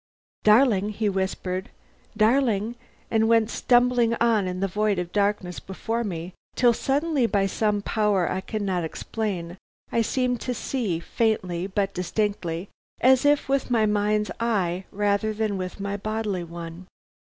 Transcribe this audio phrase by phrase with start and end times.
[0.43, 1.69] "'Darling!' he whispered,
[2.17, 2.73] 'darling!'
[3.11, 7.83] and went stumbling on in the void of darkness before me, till suddenly by some
[7.83, 9.59] power I cannot explain
[9.91, 12.67] I seemed to see, faintly but distinctly,
[12.99, 16.87] and as if with my mind's eye rather than with my bodily one.